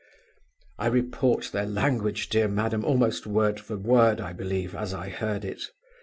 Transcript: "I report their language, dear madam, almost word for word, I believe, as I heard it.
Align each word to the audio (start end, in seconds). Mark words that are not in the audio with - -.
"I 0.79 0.87
report 0.87 1.51
their 1.53 1.67
language, 1.67 2.29
dear 2.29 2.47
madam, 2.47 2.83
almost 2.83 3.27
word 3.27 3.59
for 3.59 3.77
word, 3.77 4.19
I 4.19 4.33
believe, 4.33 4.73
as 4.73 4.95
I 4.95 5.09
heard 5.09 5.45
it. 5.45 5.61